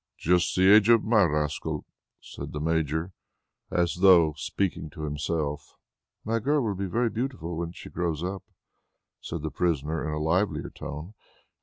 [0.17, 1.85] "Just the age of my rascal,"
[2.19, 3.11] said the Major,
[3.69, 5.77] as though speaking to himself.
[6.25, 8.43] "My girl will be very beautiful when she grows up,"
[9.19, 11.13] said the prisoner in a livelier tone.